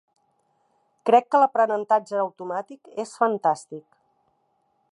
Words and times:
Crec 1.09 1.27
que 1.35 1.41
l'aprenentatge 1.43 2.17
automàtic 2.23 2.89
és 3.05 3.13
fantàstic. 3.21 3.85